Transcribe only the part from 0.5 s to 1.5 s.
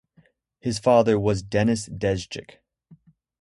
His father was